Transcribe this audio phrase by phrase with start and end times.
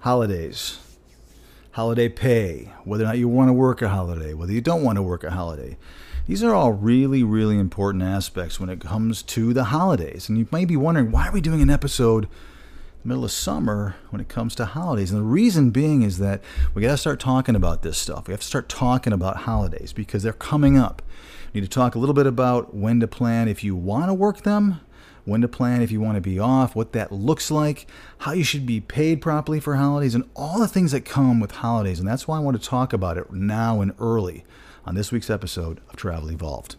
[0.00, 0.78] holidays,
[1.72, 4.96] holiday pay, whether or not you want to work a holiday, whether you don't want
[4.96, 5.76] to work a holiday.
[6.26, 10.28] These are all really, really important aspects when it comes to the holidays.
[10.28, 12.30] And you may be wondering, why are we doing an episode in
[13.02, 15.12] the middle of summer when it comes to holidays?
[15.12, 16.40] And the reason being is that
[16.74, 18.26] we got to start talking about this stuff.
[18.26, 21.00] We have to start talking about holidays because they're coming up.
[21.54, 24.14] We need to talk a little bit about when to plan if you want to
[24.14, 24.80] work them,
[25.26, 27.86] when to plan if you want to be off, what that looks like,
[28.18, 31.50] how you should be paid properly for holidays, and all the things that come with
[31.50, 31.98] holidays.
[31.98, 34.44] And that's why I want to talk about it now and early
[34.86, 36.76] on this week's episode of Travel Evolved.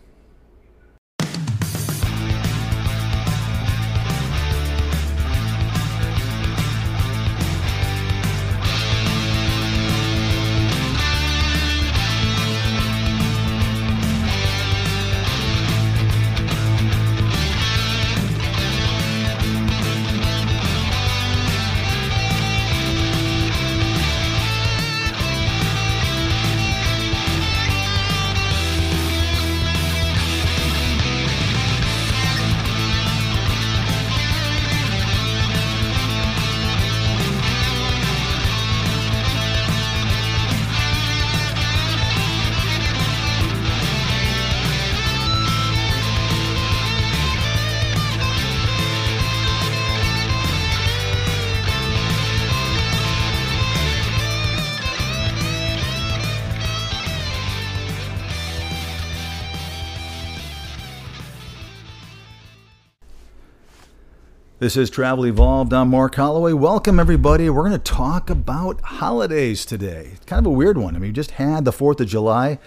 [64.67, 65.71] This is Travel Evolved.
[65.71, 66.51] I'm Mark Holloway.
[66.51, 67.49] Welcome, everybody.
[67.49, 70.09] We're going to talk about holidays today.
[70.11, 70.93] It's kind of a weird one.
[70.93, 72.59] I mean, we just had the 4th of July.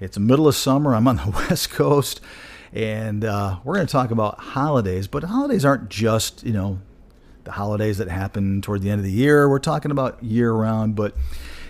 [0.00, 0.94] It's middle of summer.
[0.94, 2.22] I'm on the West Coast.
[2.72, 5.06] And uh, we're going to talk about holidays.
[5.06, 6.78] But holidays aren't just, you know,
[7.44, 9.46] the holidays that happen toward the end of the year.
[9.46, 10.96] We're talking about year round.
[10.96, 11.14] But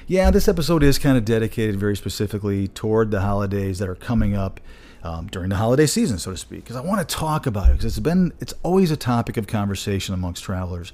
[0.07, 4.37] yeah, this episode is kind of dedicated very specifically toward the holidays that are coming
[4.37, 4.61] up
[5.05, 7.73] um, during the holiday season, so to speak, because I want to talk about it
[7.73, 10.93] because it's been it's always a topic of conversation amongst travelers.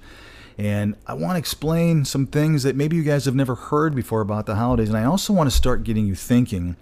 [0.59, 4.21] And I want to explain some things that maybe you guys have never heard before
[4.21, 4.89] about the holidays.
[4.89, 6.77] And I also want to start getting you thinking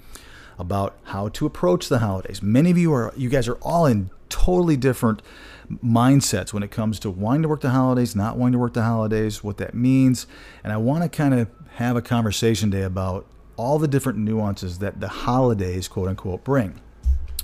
[0.59, 2.43] about how to approach the holidays.
[2.43, 5.22] Many of you are, you guys are all in totally different
[5.71, 8.83] mindsets when it comes to wanting to work the holidays, not wanting to work the
[8.83, 10.27] holidays, what that means.
[10.65, 14.78] And I want to kind of have a conversation today about all the different nuances
[14.78, 16.81] that the holidays, quote unquote, bring.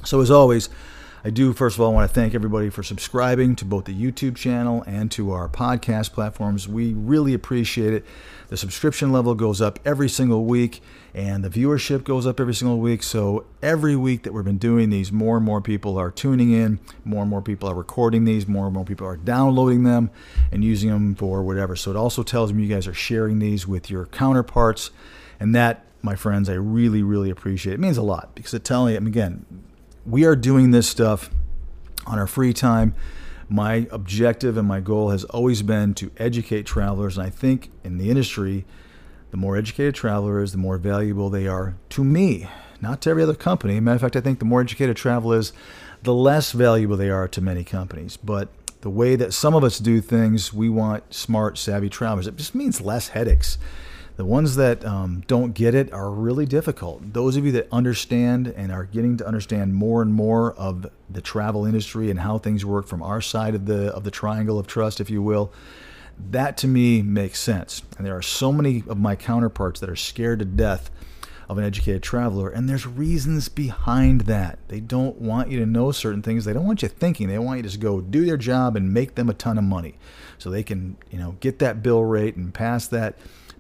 [0.04, 0.69] So, as always,
[1.26, 4.37] I do, first of all, want to thank everybody for subscribing to both the YouTube
[4.37, 6.69] channel and to our podcast platforms.
[6.69, 8.04] We really appreciate it.
[8.48, 10.82] The subscription level goes up every single week,
[11.14, 13.03] and the viewership goes up every single week.
[13.03, 16.78] So, every week that we've been doing these, more and more people are tuning in,
[17.06, 20.10] more and more people are recording these, more and more people are downloading them
[20.53, 21.75] and using them for whatever.
[21.75, 24.91] So, it also tells me you guys are sharing these with your counterparts,
[25.41, 27.72] and that, my friends, I really, really appreciate.
[27.72, 29.47] It means a lot because it tells me, again,
[30.06, 31.31] we are doing this stuff
[32.06, 32.94] on our free time.
[33.48, 37.16] My objective and my goal has always been to educate travelers.
[37.16, 38.64] And I think in the industry,
[39.31, 42.48] the more educated travelers, the more valuable they are to me,
[42.81, 43.81] not to every other company.
[43.81, 45.53] Matter of fact, I think the more educated travel is,
[46.03, 48.16] the less valuable they are to many companies.
[48.16, 48.48] But
[48.82, 52.26] the way that some of us do things, we want smart, savvy travelers.
[52.26, 53.56] It just means less headaches.
[54.16, 57.14] The ones that um, don't get it are really difficult.
[57.14, 61.20] Those of you that understand and are getting to understand more and more of the
[61.20, 64.69] travel industry and how things work from our side of the of the triangle of
[64.69, 65.52] trust, if you will,
[66.30, 67.82] that to me makes sense.
[67.98, 70.92] And there are so many of my counterparts that are scared to death
[71.48, 74.58] of an educated traveler, and there's reasons behind that.
[74.69, 76.44] They don't want you to know certain things.
[76.44, 77.28] They don't want you thinking.
[77.28, 79.64] They want you to just go do their job and make them a ton of
[79.64, 79.96] money,
[80.38, 83.19] so they can you know get that bill rate and pass that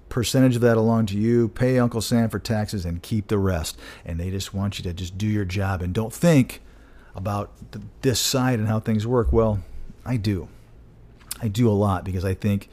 [0.08, 3.78] percentage of that along to you, pay Uncle Sam for taxes, and keep the rest.
[4.04, 6.60] And they just want you to just do your job and don't think
[7.14, 7.52] about
[8.02, 9.32] this side and how things work.
[9.32, 9.60] Well,
[10.04, 10.48] I do.
[11.40, 12.68] I do a lot because I think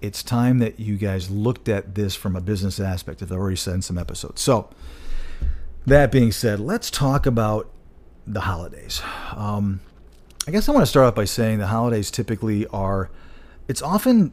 [0.00, 3.22] it's time that you guys looked at this from a business aspect.
[3.22, 4.40] I've already said in some episodes.
[4.40, 4.70] So,
[5.86, 7.70] that being said, let's talk about
[8.26, 9.02] the holidays.
[9.34, 9.80] Um,
[10.46, 13.10] I guess I want to start off by saying the holidays typically are,
[13.68, 14.32] it's often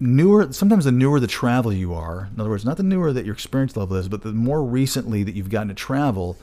[0.00, 3.26] newer sometimes the newer the travel you are in other words not the newer that
[3.26, 6.38] your experience level is but the more recently that you've gotten to travel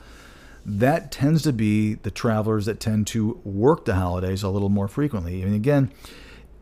[0.64, 4.86] that tends to be the travelers that tend to work the holidays a little more
[4.86, 5.42] frequently.
[5.42, 5.90] Mean again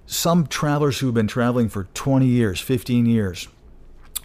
[0.07, 3.49] some travelers who've been traveling for 20 years 15 years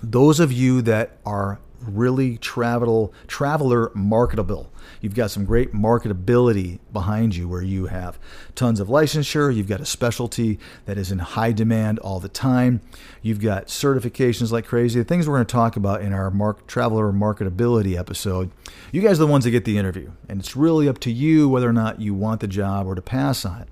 [0.02, 4.72] those of you that are really travel traveler marketable.
[5.00, 8.20] You've got some great marketability behind you where you have
[8.56, 12.82] tons of licensure, you've got a specialty that is in high demand all the time.
[13.22, 15.00] You've got certifications like crazy.
[15.00, 18.52] The things we're going to talk about in our mark, traveler marketability episode.
[18.92, 21.50] You guys are the ones that get the interview, and it's really up to you
[21.50, 23.68] whether or not you want the job or to pass on it.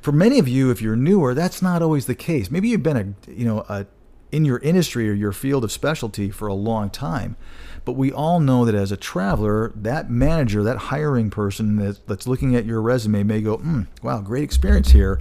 [0.00, 2.50] For many of you, if you're newer, that's not always the case.
[2.50, 2.96] Maybe you've been
[3.26, 3.86] a you know a
[4.32, 7.36] in your industry or your field of specialty for a long time.
[7.84, 11.76] But we all know that as a traveler, that manager, that hiring person
[12.06, 15.20] that's looking at your resume may go, mm, wow, great experience here,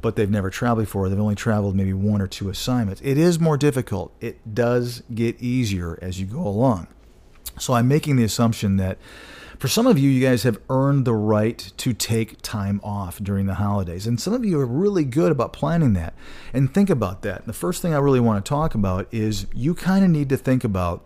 [0.00, 1.08] but they've never traveled before.
[1.08, 3.00] They've only traveled maybe one or two assignments.
[3.02, 4.14] It is more difficult.
[4.20, 6.88] It does get easier as you go along.
[7.58, 8.98] So I'm making the assumption that
[9.58, 13.46] for some of you, you guys have earned the right to take time off during
[13.46, 14.06] the holidays.
[14.06, 16.14] And some of you are really good about planning that.
[16.52, 17.46] And think about that.
[17.46, 20.36] The first thing I really want to talk about is you kind of need to
[20.36, 21.04] think about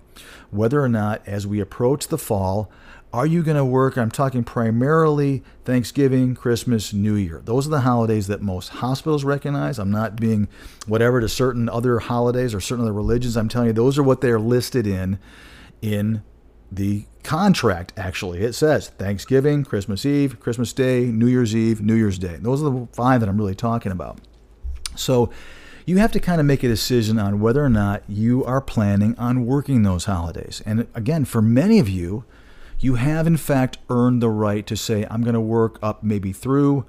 [0.51, 2.71] whether or not, as we approach the fall,
[3.13, 3.97] are you going to work?
[3.97, 7.41] I'm talking primarily Thanksgiving, Christmas, New Year.
[7.43, 9.79] Those are the holidays that most hospitals recognize.
[9.79, 10.47] I'm not being
[10.87, 13.37] whatever to certain other holidays or certain other religions.
[13.37, 15.19] I'm telling you, those are what they're listed in
[15.81, 16.23] in
[16.71, 18.41] the contract, actually.
[18.41, 22.37] It says Thanksgiving, Christmas Eve, Christmas Day, New Year's Eve, New Year's Day.
[22.41, 24.19] Those are the five that I'm really talking about.
[24.97, 25.31] So
[25.87, 29.17] you have to kind of make a decision on whether or not you are planning
[29.19, 30.63] on working those holidays.
[30.67, 32.25] And again, for many of you,
[32.79, 36.33] you have in fact earned the right to say, I'm going to work up maybe
[36.33, 36.85] through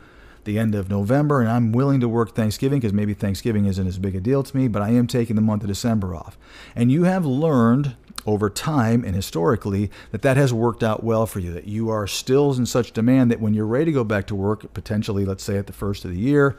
[0.46, 3.98] the end of November, and I'm willing to work Thanksgiving because maybe Thanksgiving isn't as
[3.98, 6.38] big a deal to me, but I am taking the month of December off.
[6.76, 7.96] And you have learned
[8.26, 12.08] over time and historically that that has worked out well for you, that you are
[12.08, 15.44] still in such demand that when you're ready to go back to work, potentially, let's
[15.44, 16.58] say at the first of the year,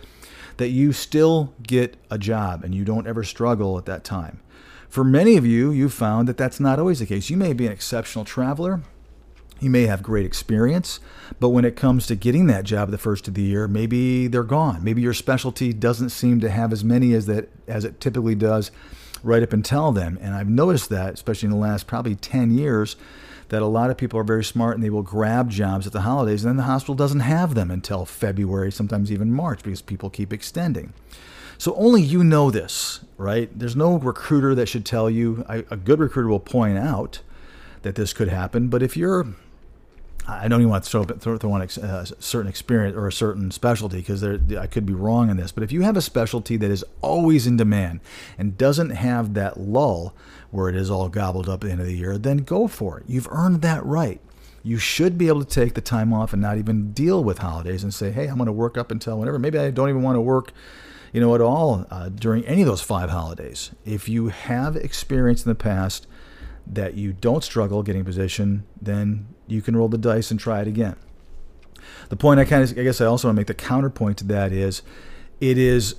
[0.57, 4.41] that you still get a job and you don't ever struggle at that time.
[4.89, 7.31] For many of you, you've found that that's not always the case.
[7.31, 8.83] You may be an exceptional traveler.
[9.61, 11.01] You may have great experience,
[11.39, 14.43] but when it comes to getting that job the first of the year, maybe they're
[14.43, 14.83] gone.
[14.83, 18.71] Maybe your specialty doesn't seem to have as many as that as it typically does
[19.23, 20.19] right up until then.
[20.23, 22.97] And I've noticed that, especially in the last probably 10 years,
[23.51, 26.03] that a lot of people are very smart and they will grab jobs at the
[26.03, 30.09] holidays, and then the hospital doesn't have them until February, sometimes even March, because people
[30.09, 30.95] keep extending.
[31.59, 33.51] So only you know this, right?
[33.57, 35.45] There's no recruiter that should tell you.
[35.49, 37.21] A good recruiter will point out
[37.83, 39.27] that this could happen, but if you're
[40.31, 43.13] I don't even want to throw, throw, throw on a uh, certain experience or a
[43.13, 45.53] certain specialty because I could be wrong in this.
[45.53, 48.01] But if you have a specialty that is always in demand
[48.39, 50.15] and doesn't have that lull
[50.51, 52.99] where it is all gobbled up at the end of the year, then go for
[52.99, 53.05] it.
[53.07, 54.21] You've earned that right.
[54.63, 57.83] You should be able to take the time off and not even deal with holidays
[57.83, 59.39] and say, hey, I'm going to work up until whenever.
[59.39, 60.53] Maybe I don't even want to work
[61.13, 63.71] you know, at all uh, during any of those five holidays.
[63.85, 66.07] If you have experience in the past
[66.67, 70.69] that you don't struggle getting position, then you can roll the dice and try it
[70.69, 70.97] again.
[72.09, 74.25] The point I kind of, I guess I also want to make the counterpoint to
[74.27, 74.83] that is
[75.41, 75.97] it is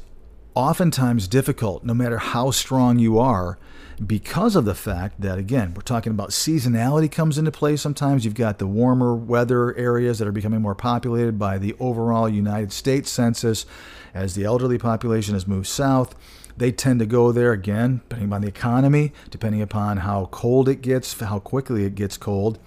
[0.54, 3.58] oftentimes difficult, no matter how strong you are,
[4.06, 8.26] because of the fact that, again, we're talking about seasonality comes into play sometimes.
[8.26, 12.72] You've got the warmer weather areas that are becoming more populated by the overall United
[12.72, 13.66] States census
[14.14, 16.16] as the elderly population has moved south.
[16.58, 20.82] They tend to go there again, depending upon the economy, depending upon how cold it
[20.82, 22.60] gets, how quickly it gets cold.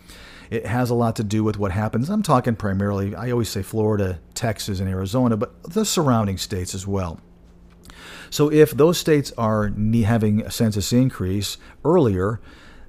[0.50, 2.10] It has a lot to do with what happens.
[2.10, 6.86] I'm talking primarily, I always say Florida, Texas, and Arizona, but the surrounding states as
[6.86, 7.20] well.
[8.30, 12.40] So if those states are having a census increase earlier,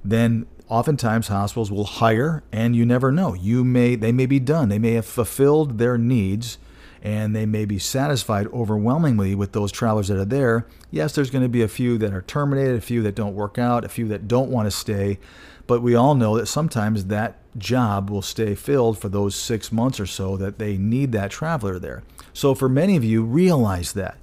[0.04, 3.34] then oftentimes hospitals will hire and you never know.
[3.34, 4.70] You may they may be done.
[4.70, 6.58] They may have fulfilled their needs
[7.06, 10.66] and they may be satisfied overwhelmingly with those travelers that are there.
[10.90, 13.60] Yes, there's going to be a few that are terminated, a few that don't work
[13.60, 15.20] out, a few that don't want to stay,
[15.68, 20.00] but we all know that sometimes that job will stay filled for those six months
[20.00, 22.04] or so that they need that traveler there.
[22.34, 24.18] So, for many of you, realize that.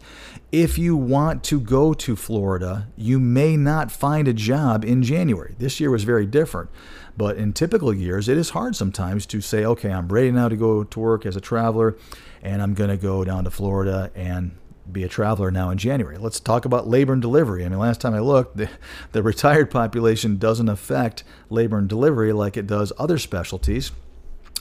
[0.51, 5.55] If you want to go to Florida, you may not find a job in January.
[5.59, 6.69] This year was very different.
[7.17, 10.57] But in typical years, it is hard sometimes to say, okay, I'm ready now to
[10.57, 11.97] go to work as a traveler
[12.43, 14.53] and I'm going to go down to Florida and
[14.93, 16.19] be a traveler now in January.
[16.19, 17.65] Let's talk about labor and delivery.
[17.65, 18.69] I mean, last time I looked, the,
[19.13, 23.93] the retired population doesn't affect labor and delivery like it does other specialties.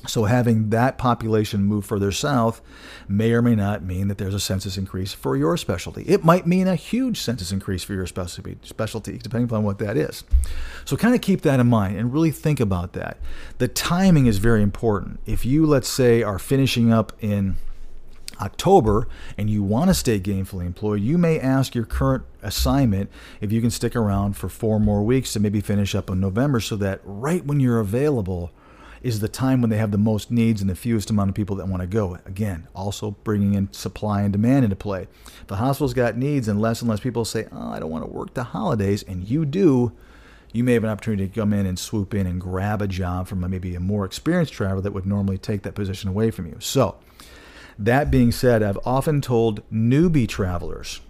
[0.07, 2.61] So having that population move further south
[3.07, 6.01] may or may not mean that there's a census increase for your specialty.
[6.03, 9.97] It might mean a huge census increase for your specialty, specialty depending upon what that
[9.97, 10.23] is.
[10.85, 13.17] So kind of keep that in mind and really think about that.
[13.59, 15.19] The timing is very important.
[15.27, 17.57] If you, let's say, are finishing up in
[18.41, 19.07] October
[19.37, 23.61] and you want to stay gainfully employed, you may ask your current assignment if you
[23.61, 26.99] can stick around for four more weeks to maybe finish up in November so that
[27.03, 28.51] right when you're available
[29.01, 31.55] is the time when they have the most needs and the fewest amount of people
[31.55, 32.19] that want to go.
[32.25, 35.07] Again, also bringing in supply and demand into play.
[35.47, 38.11] The hospital's got needs and less and less people say, oh, I don't want to
[38.11, 39.91] work the holidays, and you do,
[40.53, 43.27] you may have an opportunity to come in and swoop in and grab a job
[43.27, 46.57] from maybe a more experienced traveler that would normally take that position away from you.
[46.59, 46.97] So,
[47.85, 51.01] that being said, I've often told newbie travelers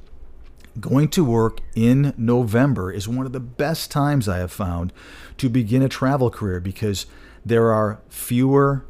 [0.79, 4.93] going to work in November is one of the best times I have found
[5.37, 7.07] to begin a travel career because
[7.45, 8.85] there are fewer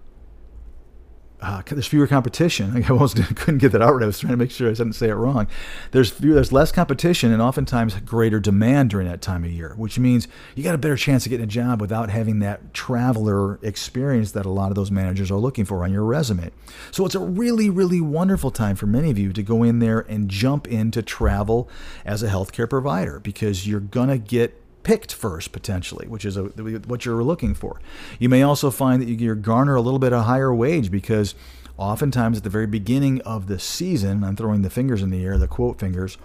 [1.42, 2.84] uh, there's fewer competition.
[2.84, 4.04] I almost couldn't get that out right.
[4.04, 5.48] I was trying to make sure I didn't say it wrong.
[5.92, 9.98] There's fewer, there's less competition and oftentimes greater demand during that time of year, which
[9.98, 14.32] means you got a better chance of getting a job without having that traveler experience
[14.34, 16.52] that a lot of those managers are looking for on your resume.
[16.92, 20.02] So it's a really, really wonderful time for many of you to go in there
[20.02, 21.70] and jump into travel
[22.06, 27.06] as a healthcare provider because you're gonna get picked first potentially, which is a, what
[27.06, 27.80] you're looking for.
[28.20, 31.36] You may also find that you garner a little bit of higher wage because
[31.78, 35.38] oftentimes at the very beginning of the season, I'm throwing the fingers in the air,
[35.38, 36.18] the quote fingers,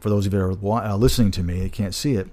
[0.00, 2.28] for those of you that are uh, listening to me, you can't see it.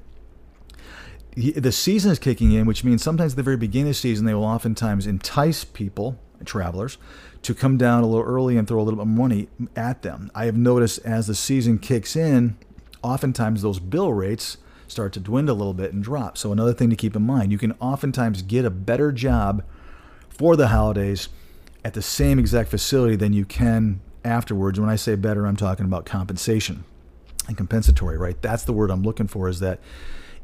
[1.36, 4.26] The season is kicking in, which means sometimes at the very beginning of the season,
[4.26, 6.98] they will oftentimes entice people, travelers,
[7.44, 10.32] to come down a little early and throw a little bit of money at them.
[10.34, 12.58] I have noticed as the season kicks in,
[13.04, 14.58] oftentimes those bill rates
[14.90, 16.38] start to dwindle a little bit and drop.
[16.38, 19.64] So, another thing to keep in mind, you can oftentimes get a better job
[20.30, 21.30] for the holidays
[21.84, 24.80] at the same exact facility than you can afterwards.
[24.80, 26.84] When I say better, I'm talking about compensation
[27.48, 28.42] and compensatory, right?
[28.42, 29.80] That's the word I'm looking for is that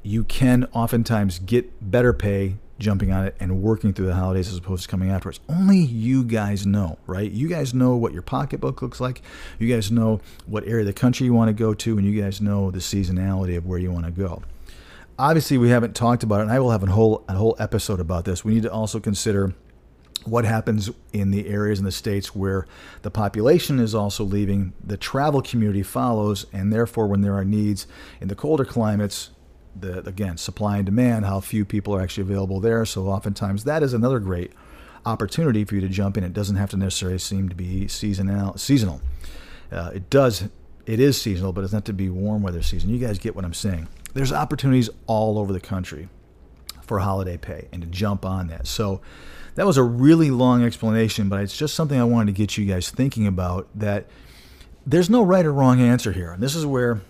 [0.04, 4.58] you can oftentimes get better pay jumping on it and working through the holidays as
[4.58, 5.40] opposed to coming afterwards.
[5.48, 7.32] Only you guys know, right?
[7.32, 9.22] You guys know what your pocketbook looks like.
[9.60, 12.22] You guys know what area of the country you want to go to, and you
[12.22, 14.44] guys know the seasonality of where you want to go.
[15.18, 18.02] Obviously, we haven't talked about it, and I will have a whole a whole episode
[18.02, 18.44] about this.
[18.44, 19.54] We need to also consider
[20.26, 22.66] what happens in the areas in the states where
[23.04, 27.88] the population is also leaving, the travel community follows, and therefore, when there are needs
[28.20, 29.30] in the colder climates,
[29.80, 32.86] the again supply and demand, how few people are actually available there.
[32.86, 34.52] So oftentimes that is another great
[35.06, 36.24] opportunity for you to jump in.
[36.24, 38.58] It doesn't have to necessarily seem to be seasonal.
[38.58, 39.02] Seasonal.
[39.72, 40.48] Uh, it does.
[40.86, 42.90] It is seasonal, but it's not to be warm weather season.
[42.90, 43.88] You guys get what I'm saying.
[44.14, 46.10] There's opportunities all over the country
[46.82, 48.68] for holiday pay and to jump on that.
[48.68, 49.02] So
[49.56, 52.66] that was a really long explanation, but it's just something I wanted to get you
[52.66, 54.06] guys thinking about that
[54.86, 56.32] there's no right or wrong answer here.
[56.32, 57.02] And this is where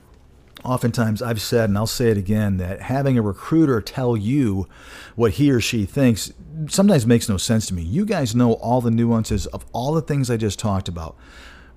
[0.66, 4.68] oftentimes I've said, and I'll say it again, that having a recruiter tell you
[5.16, 6.34] what he or she thinks
[6.68, 7.82] sometimes makes no sense to me.
[7.82, 11.16] You guys know all the nuances of all the things I just talked about.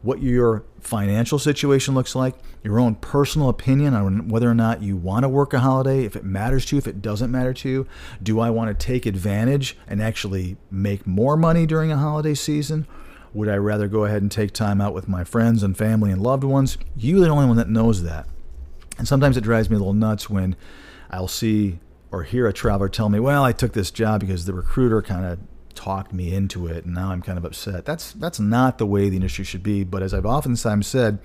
[0.01, 4.97] What your financial situation looks like, your own personal opinion on whether or not you
[4.97, 7.69] want to work a holiday, if it matters to you, if it doesn't matter to
[7.69, 7.87] you.
[8.23, 12.87] Do I want to take advantage and actually make more money during a holiday season?
[13.35, 16.23] Would I rather go ahead and take time out with my friends and family and
[16.23, 16.79] loved ones?
[16.97, 18.27] You're the only one that knows that.
[18.99, 20.57] And sometimes it drives me a little nuts when
[21.11, 21.79] I'll see
[22.11, 25.25] or hear a traveler tell me, "Well, I took this job because the recruiter kind
[25.25, 25.39] of
[25.75, 29.09] talked me into it, and now I'm kind of upset." That's that's not the way
[29.09, 29.85] the industry should be.
[29.85, 31.19] But as I've oftentimes said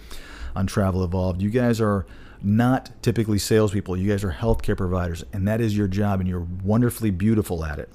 [0.55, 2.05] on Travel Evolved, you guys are
[2.41, 3.97] not typically salespeople.
[3.97, 7.79] You guys are healthcare providers, and that is your job, and you're wonderfully beautiful at
[7.79, 7.89] it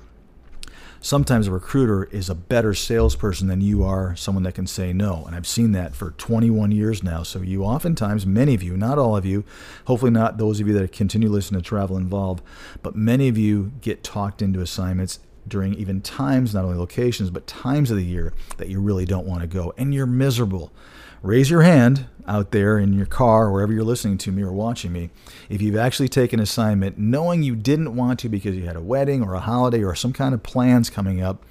[1.00, 5.24] sometimes a recruiter is a better salesperson than you are someone that can say no.
[5.26, 7.22] And I've seen that for 21 years now.
[7.22, 9.44] So you oftentimes, many of you, not all of you,
[9.86, 12.42] hopefully not those of you that continue listening to Travel Evolved,
[12.82, 17.46] but many of you get talked into assignments during even times, not only locations, but
[17.46, 19.72] times of the year that you really don't want to go.
[19.78, 20.72] And you're miserable
[21.22, 24.92] raise your hand out there in your car, wherever you're listening to me or watching
[24.92, 25.10] me,
[25.48, 28.82] if you've actually taken an assignment knowing you didn't want to because you had a
[28.82, 31.42] wedding or a holiday or some kind of plans coming up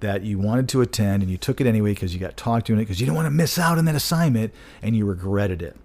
[0.00, 2.72] that you wanted to attend and you took it anyway because you got talked to
[2.72, 5.62] in it because you didn't want to miss out on that assignment and you regretted
[5.62, 5.76] it.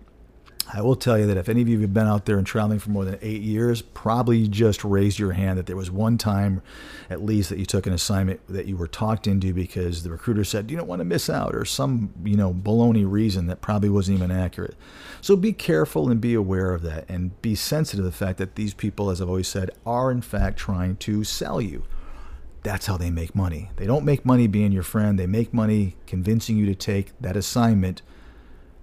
[0.73, 2.79] I will tell you that if any of you have been out there and traveling
[2.79, 6.61] for more than eight years, probably just raised your hand that there was one time
[7.09, 10.43] at least that you took an assignment that you were talked into because the recruiter
[10.43, 13.89] said, you don't want to miss out, or some, you know, baloney reason that probably
[13.89, 14.75] wasn't even accurate.
[15.21, 18.55] So be careful and be aware of that and be sensitive to the fact that
[18.55, 21.83] these people, as I've always said, are in fact trying to sell you.
[22.63, 23.69] That's how they make money.
[23.77, 27.37] They don't make money being your friend, they make money convincing you to take that
[27.37, 28.01] assignment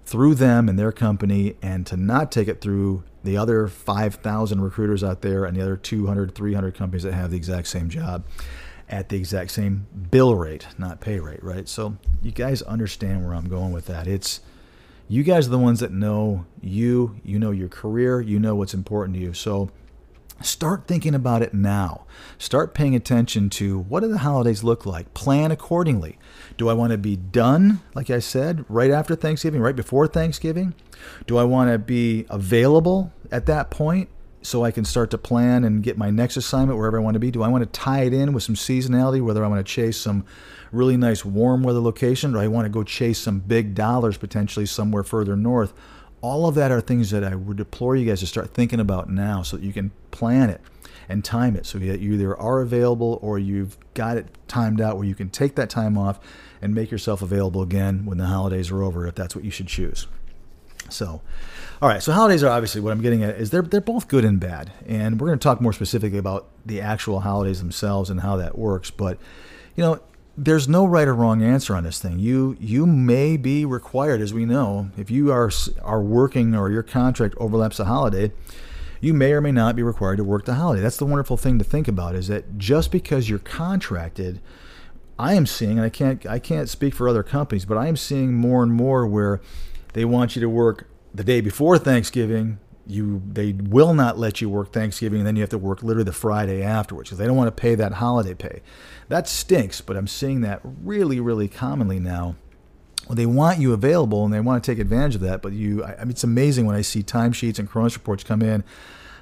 [0.05, 5.03] through them and their company and to not take it through the other 5,000 recruiters
[5.03, 8.23] out there and the other 200, 300 companies that have the exact same job.
[8.87, 11.67] at the exact same bill rate, not pay rate, right?
[11.67, 14.07] So you guys understand where I'm going with that.
[14.07, 14.41] It's
[15.07, 18.73] you guys are the ones that know you, you know your career, you know what's
[18.73, 19.33] important to you.
[19.33, 19.69] So
[20.41, 22.05] start thinking about it now.
[22.37, 25.13] Start paying attention to what do the holidays look like?
[25.13, 26.17] Plan accordingly.
[26.57, 30.73] Do I want to be done, like I said, right after Thanksgiving, right before Thanksgiving?
[31.27, 34.09] Do I want to be available at that point?
[34.45, 37.19] so I can start to plan and get my next assignment wherever I want to
[37.19, 37.31] be?
[37.31, 39.97] Do I want to tie it in with some seasonality, whether I want to chase
[39.97, 40.23] some
[40.71, 44.65] really nice warm weather location or I want to go chase some big dollars potentially
[44.65, 45.73] somewhere further north?
[46.25, 49.11] All of that are things that I would deplore you guys to start thinking about
[49.11, 50.59] now so that you can plan it
[51.07, 54.97] and time it so that you either are available or you've got it timed out
[54.97, 56.19] where you can take that time off
[56.63, 59.67] and make yourself available again when the holidays are over if that's what you should
[59.67, 60.07] choose.
[60.89, 61.21] So,
[61.79, 62.01] all right.
[62.01, 64.71] So holidays are obviously what I'm getting at is they're they're both good and bad,
[64.87, 68.57] and we're going to talk more specifically about the actual holidays themselves and how that
[68.57, 68.89] works.
[68.89, 69.19] But
[69.75, 69.99] you know,
[70.37, 72.19] there's no right or wrong answer on this thing.
[72.19, 75.51] You you may be required, as we know, if you are
[75.81, 78.31] are working or your contract overlaps a holiday,
[78.99, 80.81] you may or may not be required to work the holiday.
[80.81, 84.41] That's the wonderful thing to think about is that just because you're contracted.
[85.17, 87.95] I am seeing, and I can't I can't speak for other companies, but I am
[87.95, 89.39] seeing more and more where
[89.93, 92.59] they want you to work the day before Thanksgiving.
[92.85, 96.03] You they will not let you work Thanksgiving, and then you have to work literally
[96.03, 98.61] the Friday afterwards because they don't want to pay that holiday pay.
[99.07, 102.35] That stinks, but I'm seeing that really, really commonly now.
[103.07, 105.83] Well, they want you available and they want to take advantage of that, but you,
[105.83, 108.63] I, I mean, it's amazing when I see timesheets and Kronos reports come in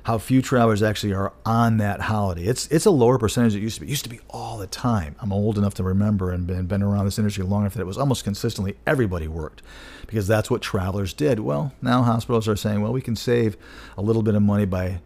[0.04, 2.44] how few travelers actually are on that holiday.
[2.44, 3.88] It's it's a lower percentage than it used to be.
[3.88, 5.16] It used to be all the time.
[5.20, 7.88] I'm old enough to remember and been, been around this industry long enough that it
[7.88, 9.62] was almost consistently everybody worked
[10.06, 11.40] because that's what travelers did.
[11.40, 13.56] Well, now hospitals are saying, well, we can save
[13.98, 15.00] a little bit of money by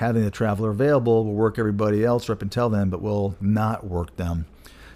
[0.00, 1.24] having the traveler available.
[1.26, 4.46] We'll work everybody else up and tell them, but we'll not work them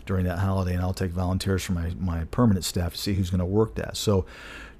[0.06, 0.72] during that holiday.
[0.72, 3.74] And I'll take volunteers from my, my permanent staff to see who's going to work
[3.74, 3.98] that.
[3.98, 4.24] So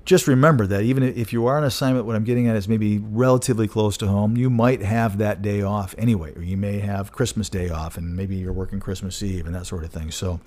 [0.07, 2.99] just remember that even if you are on assignment, what I'm getting at is maybe
[2.99, 7.13] relatively close to home, you might have that day off anyway, or you may have
[7.13, 10.11] Christmas Day off, and maybe you're working Christmas Eve and that sort of thing.
[10.11, 10.41] So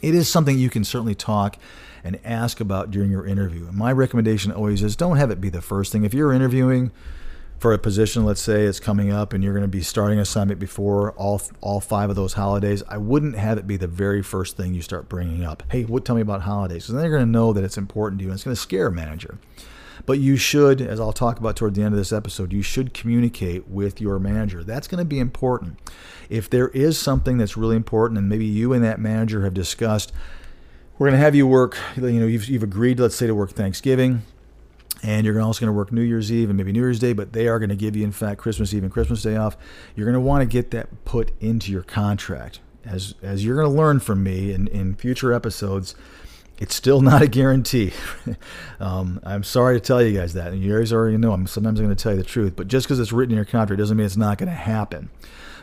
[0.00, 1.56] it is something you can certainly talk
[2.04, 3.66] and ask about during your interview.
[3.66, 6.04] And my recommendation always is don't have it be the first thing.
[6.04, 6.92] If you're interviewing,
[7.62, 10.58] for a position, let's say it's coming up and you're going to be starting assignment
[10.58, 14.56] before all all five of those holidays, I wouldn't have it be the very first
[14.56, 15.62] thing you start bringing up.
[15.70, 16.04] Hey, what?
[16.04, 16.84] Tell me about holidays.
[16.84, 18.60] So then they're going to know that it's important to you, and it's going to
[18.60, 19.38] scare a manager.
[20.06, 22.92] But you should, as I'll talk about toward the end of this episode, you should
[22.92, 24.64] communicate with your manager.
[24.64, 25.78] That's going to be important.
[26.28, 30.12] If there is something that's really important, and maybe you and that manager have discussed,
[30.98, 31.78] we're going to have you work.
[31.94, 34.22] You know, you've, you've agreed, let's say, to work Thanksgiving
[35.02, 37.32] and you're also going to work New Year's Eve and maybe New Year's Day, but
[37.32, 39.56] they are going to give you, in fact, Christmas Eve and Christmas Day off.
[39.96, 42.60] You're going to want to get that put into your contract.
[42.84, 45.94] As, as you're going to learn from me in, in future episodes,
[46.58, 47.92] it's still not a guarantee.
[48.80, 50.52] um, I'm sorry to tell you guys that.
[50.52, 52.54] And you guys already know I'm sometimes going to tell you the truth.
[52.54, 55.10] But just because it's written in your contract doesn't mean it's not going to happen.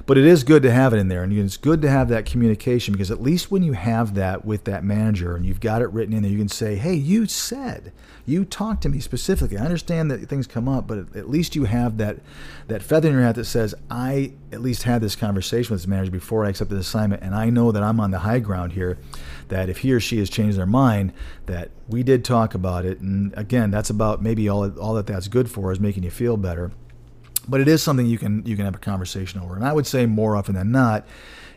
[0.09, 1.21] But it is good to have it in there.
[1.21, 4.63] And it's good to have that communication because at least when you have that with
[4.63, 7.93] that manager and you've got it written in there, you can say, hey, you said,
[8.25, 9.59] you talked to me specifically.
[9.59, 12.17] I understand that things come up, but at least you have that,
[12.69, 15.87] that feather in your hat that says, I at least had this conversation with this
[15.87, 17.21] manager before I accepted the assignment.
[17.21, 18.97] And I know that I'm on the high ground here,
[19.49, 21.13] that if he or she has changed their mind,
[21.45, 22.99] that we did talk about it.
[22.99, 26.35] And again, that's about maybe all, all that that's good for is making you feel
[26.35, 26.71] better
[27.49, 29.55] but it is something you can you can have a conversation over.
[29.55, 31.05] And I would say more often than not,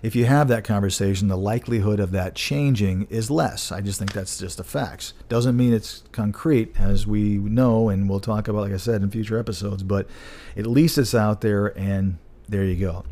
[0.02, 3.70] if you have that conversation, the likelihood of that changing is less.
[3.70, 5.12] I just think that's just a fact.
[5.28, 9.10] Doesn't mean it's concrete, as we know, and we'll talk about, like I said, in
[9.10, 9.84] future episodes.
[9.84, 10.08] But
[10.56, 13.04] at least it's out there, and there you go.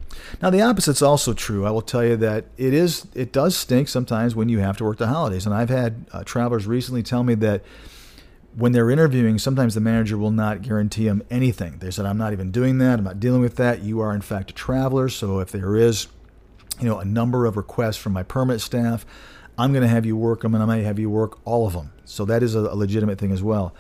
[0.43, 1.65] Now the opposite's also true.
[1.65, 4.85] I will tell you that it is it does stink sometimes when you have to
[4.85, 7.63] work the holidays, and I've had uh, travelers recently tell me that
[8.57, 11.79] when they're interviewing, sometimes the manager will not guarantee them anything.
[11.79, 12.99] They said, I'm not even doing that.
[12.99, 13.83] I'm not dealing with that.
[13.83, 15.09] You are, in fact, a traveler.
[15.09, 16.09] So if there is,
[16.81, 19.07] you know, a number of requests from my permit staff,
[19.57, 21.75] I'm going to have you work them and I might have you work all of
[21.75, 21.93] them.
[22.05, 23.75] So that is a, legitimate thing as well.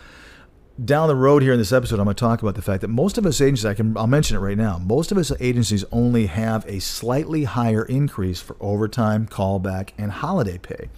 [0.82, 2.88] Down the road here in this episode, I'm going to talk about the fact that
[2.88, 5.84] most of us agencies, I can, I'll mention it right now, most of us agencies
[5.90, 10.88] only have a slightly higher increase for overtime, callback, and holiday pay.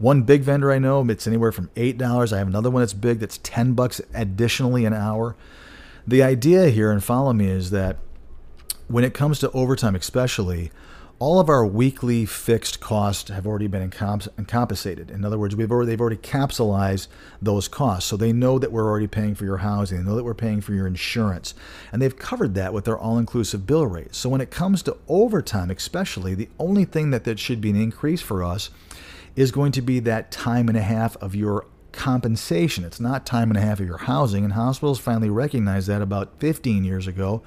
[0.00, 2.32] One big vendor I know, it's anywhere from eight dollars.
[2.32, 5.36] I have another one that's big that's ten bucks additionally an hour.
[6.06, 7.98] The idea here, and follow me, is that
[8.88, 10.70] when it comes to overtime, especially,
[11.18, 15.10] all of our weekly fixed costs have already been compensated.
[15.10, 17.08] In other words, we've already, they've already capsulized
[17.42, 18.08] those costs.
[18.08, 19.98] So they know that we're already paying for your housing.
[19.98, 21.52] They know that we're paying for your insurance.
[21.92, 24.14] And they've covered that with their all inclusive bill rate.
[24.14, 27.76] So when it comes to overtime, especially, the only thing that, that should be an
[27.76, 28.70] increase for us
[29.36, 32.84] is going to be that time and a half of your compensation.
[32.84, 34.44] It's not time and a half of your housing.
[34.44, 37.42] And hospitals finally recognized that about 15 years ago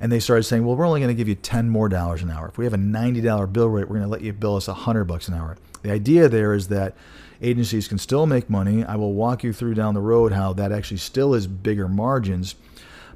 [0.00, 2.30] and they started saying, well, we're only going to give you 10 more dollars an
[2.30, 2.48] hour.
[2.48, 5.04] If we have a $90 bill rate, we're going to let you bill us 100
[5.04, 5.56] bucks an hour.
[5.82, 6.94] The idea there is that
[7.42, 8.84] agencies can still make money.
[8.84, 12.54] I will walk you through down the road how that actually still is bigger margins,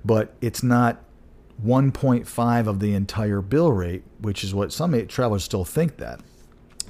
[0.04, 1.04] but it's not
[1.64, 6.20] 1.5 of the entire bill rate, which is what some travelers still think that.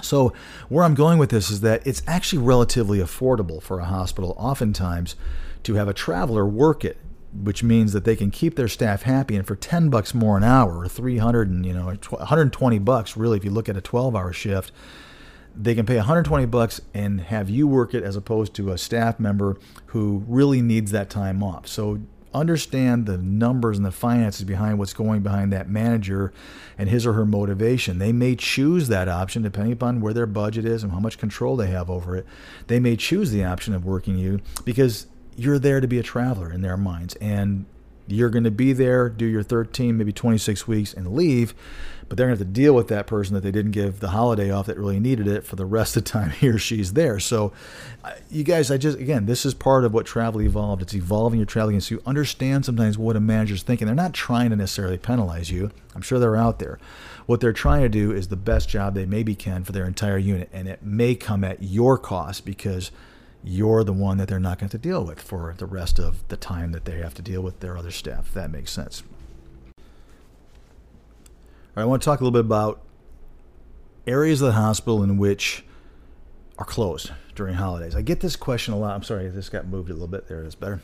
[0.01, 0.33] So,
[0.69, 5.15] where I'm going with this is that it's actually relatively affordable for a hospital, oftentimes,
[5.63, 6.97] to have a traveler work it
[7.33, 9.35] which means that they can keep their staff happy.
[9.35, 13.37] And for 10 bucks more an hour, or 300 and, you know, 120 bucks, really,
[13.37, 14.71] if you look at a 12 hour shift,
[15.55, 19.19] they can pay 120 bucks and have you work it as opposed to a staff
[19.19, 21.67] member who really needs that time off.
[21.67, 21.99] So
[22.33, 26.33] understand the numbers and the finances behind what's going behind that manager
[26.77, 27.99] and his or her motivation.
[27.99, 31.55] They may choose that option depending upon where their budget is and how much control
[31.55, 32.25] they have over it.
[32.67, 36.51] They may choose the option of working you because you're there to be a traveler
[36.51, 37.15] in their minds.
[37.15, 37.65] And
[38.07, 41.53] you're going to be there, do your 13, maybe 26 weeks, and leave.
[42.09, 44.09] But they're going to have to deal with that person that they didn't give the
[44.09, 46.93] holiday off that really needed it for the rest of the time he or she's
[46.93, 47.19] there.
[47.19, 47.53] So,
[48.29, 50.81] you guys, I just, again, this is part of what Travel Evolved.
[50.81, 51.79] It's evolving your traveling.
[51.79, 53.87] So you understand sometimes what a manager's thinking.
[53.87, 55.71] They're not trying to necessarily penalize you.
[55.95, 56.77] I'm sure they're out there.
[57.25, 60.17] What they're trying to do is the best job they maybe can for their entire
[60.17, 60.49] unit.
[60.51, 62.91] And it may come at your cost because–
[63.43, 66.37] you're the one that they're not going to deal with for the rest of the
[66.37, 68.27] time that they have to deal with their other staff.
[68.27, 69.03] If that makes sense.
[71.75, 72.81] All right, I want to talk a little bit about
[74.07, 75.63] areas of the hospital in which
[76.57, 77.95] are closed during holidays.
[77.95, 78.95] I get this question a lot.
[78.95, 80.27] I'm sorry, this got moved a little bit.
[80.27, 80.81] There it is better.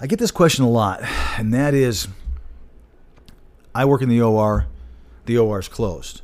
[0.00, 1.02] I get this question a lot,
[1.36, 2.06] and that is
[3.74, 4.66] I work in the OR,
[5.26, 6.22] the OR is closed.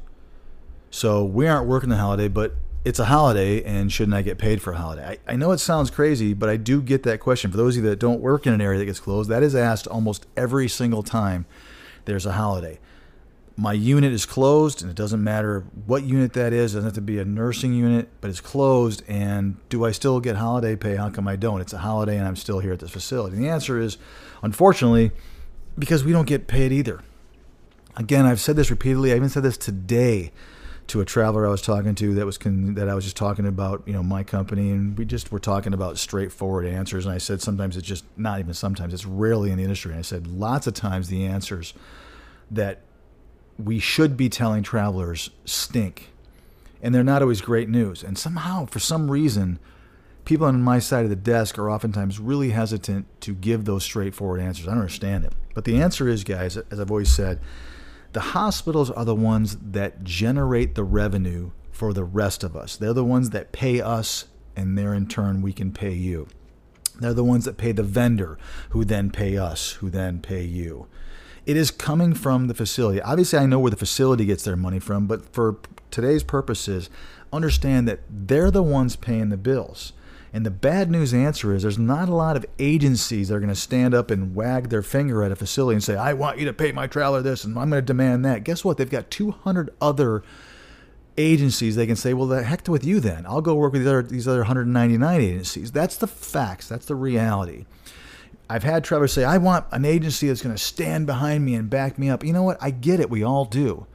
[0.90, 2.54] So we aren't working the holiday, but
[2.84, 5.18] it's a holiday and shouldn't I get paid for a holiday?
[5.26, 7.50] I, I, know it sounds crazy, but I do get that question.
[7.50, 9.54] For those of you that don't work in an area that gets closed, that is
[9.54, 11.46] asked almost every single time
[12.04, 12.78] there's a holiday.
[13.56, 16.74] My unit is closed, and it doesn't matter what unit that is.
[16.74, 19.04] It doesn't have to be a nursing unit, but it's closed.
[19.06, 20.96] And do I still get holiday pay?
[20.96, 21.60] How come I don't?
[21.60, 23.36] It's a holiday, and I'm still here at this facility.
[23.36, 23.96] And the answer is,
[24.42, 25.12] unfortunately,
[25.78, 27.00] because we don't get paid either.
[27.96, 29.12] Again, I've said this repeatedly.
[29.12, 30.32] I even said this today
[30.86, 33.46] to a traveler I was talking to that was con- that I was just talking
[33.46, 37.18] about you know my company and we just were talking about straightforward answers and I
[37.18, 40.26] said sometimes it's just not even sometimes it's rarely in the industry and I said
[40.26, 41.74] lots of times the answers
[42.50, 42.80] that
[43.58, 46.10] we should be telling travelers stink
[46.82, 49.58] and they're not always great news and somehow for some reason
[50.24, 54.40] people on my side of the desk are oftentimes really hesitant to give those straightforward
[54.40, 54.66] answers.
[54.66, 55.32] I don't understand it.
[55.54, 57.40] But the answer is guys as I've always said
[58.14, 62.76] the hospitals are the ones that generate the revenue for the rest of us.
[62.76, 66.28] They're the ones that pay us, and there in turn we can pay you.
[67.00, 68.38] They're the ones that pay the vendor,
[68.70, 70.86] who then pay us, who then pay you.
[71.44, 73.02] It is coming from the facility.
[73.02, 75.58] Obviously, I know where the facility gets their money from, but for
[75.90, 76.88] today's purposes,
[77.32, 79.92] understand that they're the ones paying the bills.
[80.34, 83.48] And the bad news answer is there's not a lot of agencies that are going
[83.50, 86.44] to stand up and wag their finger at a facility and say, I want you
[86.46, 88.42] to pay my traveler this and I'm going to demand that.
[88.42, 88.76] Guess what?
[88.76, 90.24] They've got 200 other
[91.16, 93.24] agencies they can say, well, the heck with you then.
[93.26, 95.70] I'll go work with these other, these other 199 agencies.
[95.70, 96.68] That's the facts.
[96.68, 97.66] That's the reality.
[98.50, 101.70] I've had travelers say, I want an agency that's going to stand behind me and
[101.70, 102.24] back me up.
[102.24, 102.58] You know what?
[102.60, 103.08] I get it.
[103.08, 103.86] We all do.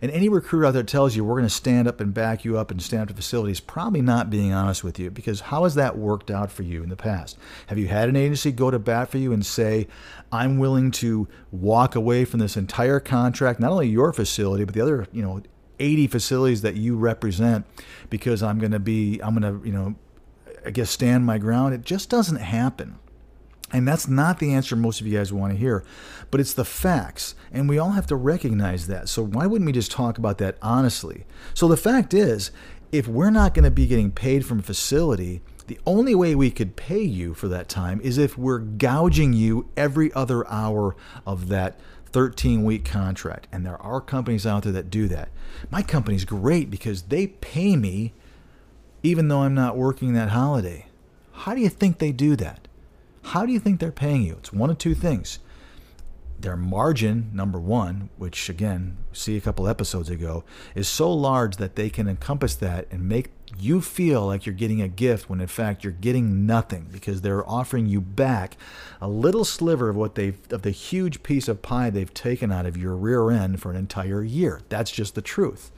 [0.00, 2.58] And any recruiter out there tells you we're going to stand up and back you
[2.58, 5.74] up and stand up to facilities, probably not being honest with you because how has
[5.74, 7.38] that worked out for you in the past?
[7.66, 9.88] Have you had an agency go to bat for you and say,
[10.30, 14.80] I'm willing to walk away from this entire contract, not only your facility, but the
[14.80, 15.42] other, you know,
[15.80, 17.64] 80 facilities that you represent
[18.10, 19.94] because I'm going to be, I'm going to, you know,
[20.66, 21.74] I guess stand my ground?
[21.74, 22.98] It just doesn't happen.
[23.72, 25.84] And that's not the answer most of you guys want to hear,
[26.30, 27.34] but it's the facts.
[27.52, 29.08] And we all have to recognize that.
[29.08, 31.26] So why wouldn't we just talk about that honestly?
[31.54, 32.50] So the fact is,
[32.92, 36.76] if we're not going to be getting paid from facility, the only way we could
[36.76, 41.78] pay you for that time is if we're gouging you every other hour of that
[42.06, 43.48] 13 week contract.
[43.52, 45.28] And there are companies out there that do that.
[45.70, 48.14] My company's great because they pay me
[49.02, 50.86] even though I'm not working that holiday.
[51.32, 52.67] How do you think they do that?
[53.28, 54.36] How do you think they're paying you?
[54.38, 55.38] It's one of two things.
[56.40, 60.44] their margin, number one, which again, see a couple episodes ago,
[60.76, 64.80] is so large that they can encompass that and make you feel like you're getting
[64.80, 68.56] a gift when in fact you're getting nothing because they're offering you back
[69.00, 72.66] a little sliver of what they've of the huge piece of pie they've taken out
[72.66, 74.60] of your rear end for an entire year.
[74.68, 75.72] That's just the truth.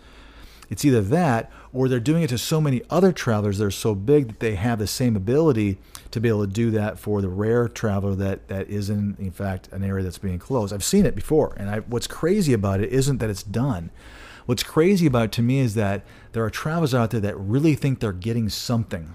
[0.70, 3.94] It's either that or they're doing it to so many other travelers that are so
[3.94, 5.78] big that they have the same ability
[6.12, 9.32] to be able to do that for the rare traveler that, that is in, in
[9.32, 10.72] fact, an area that's being closed.
[10.72, 11.54] I've seen it before.
[11.56, 13.90] And I, what's crazy about it isn't that it's done.
[14.46, 16.02] What's crazy about it to me is that
[16.32, 19.14] there are travelers out there that really think they're getting something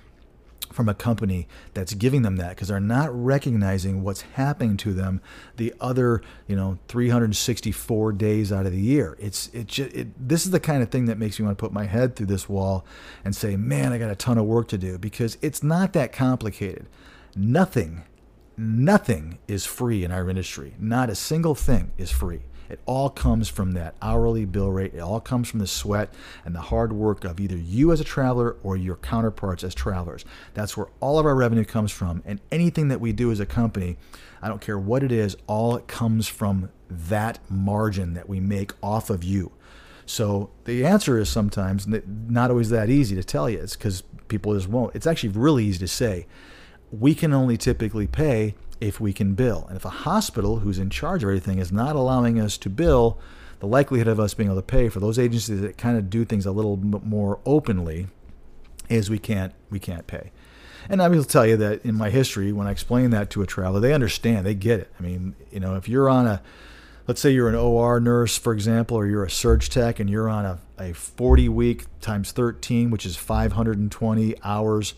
[0.76, 5.22] from a company that's giving them that because they're not recognizing what's happening to them
[5.56, 9.16] the other you know 364 days out of the year.
[9.20, 11.62] It's it just it, this is the kind of thing that makes me want to
[11.62, 12.86] put my head through this wall
[13.24, 16.12] and say man i got a ton of work to do because it's not that
[16.12, 16.88] complicated.
[17.36, 18.04] Nothing
[18.58, 20.76] nothing is free in our industry.
[20.80, 24.94] Not a single thing is free it all comes from that hourly bill rate.
[24.94, 28.04] It all comes from the sweat and the hard work of either you as a
[28.04, 30.26] traveler or your counterparts as travelers.
[30.54, 32.24] That's where all of our revenue comes from.
[32.26, 33.98] And anything that we do as a company,
[34.42, 38.74] I don't care what it is, all it comes from that margin that we make
[38.82, 39.52] off of you.
[40.06, 43.60] So the answer is sometimes not always that easy to tell you.
[43.60, 44.96] It's because people just won't.
[44.96, 46.28] It's actually really easy to say.
[46.92, 49.66] We can only typically pay if we can bill.
[49.68, 53.20] And if a hospital who's in charge of everything is not allowing us to bill,
[53.60, 56.26] the likelihood of us being able to pay for those agencies that kind of do
[56.26, 58.08] things a little more openly
[58.90, 60.32] is we can't we can't pay.
[60.88, 63.48] And I will tell you that in my history, when I explain that to a
[63.48, 64.92] traveler, they understand, they get it.
[65.00, 66.42] I mean, you know, if you're on a
[67.08, 70.30] let's say you're an OR nurse, for example, or you're a surge tech and you're
[70.30, 74.94] on a, a 40 week times 13, which is 520 hours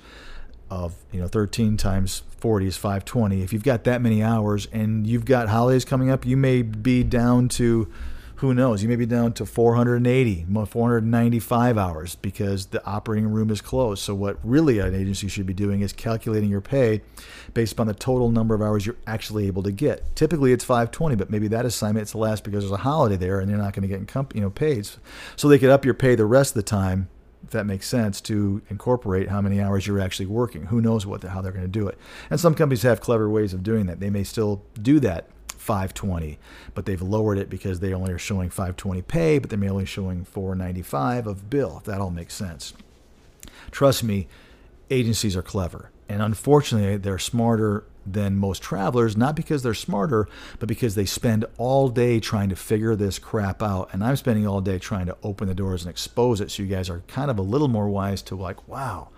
[0.69, 5.07] of you know 13 times 40 is 520 if you've got that many hours and
[5.07, 7.91] you've got holidays coming up you may be down to
[8.37, 13.61] who knows you may be down to 480 495 hours because the operating room is
[13.61, 14.03] closed.
[14.03, 17.01] So what really an agency should be doing is calculating your pay
[17.53, 20.15] based upon the total number of hours you're actually able to get.
[20.15, 23.49] Typically it's 520 but maybe that assignment is less because there's a holiday there and
[23.49, 24.87] you're not going to get you know paid.
[25.35, 27.09] So they could up your pay the rest of the time
[27.43, 30.67] if that makes sense, to incorporate how many hours you're actually working.
[30.67, 31.97] Who knows what the, how they're going to do it?
[32.29, 33.99] And some companies have clever ways of doing that.
[33.99, 36.39] They may still do that 520,
[36.73, 40.23] but they've lowered it because they only are showing 520 pay, but they're only showing
[40.23, 41.77] 495 of bill.
[41.77, 42.73] If that all makes sense.
[43.71, 44.27] Trust me,
[44.89, 50.27] agencies are clever, and unfortunately, they're smarter than most travelers, not because they're smarter,
[50.59, 53.89] but because they spend all day trying to figure this crap out.
[53.93, 56.69] And I'm spending all day trying to open the doors and expose it so you
[56.69, 59.09] guys are kind of a little more wise to, like, wow,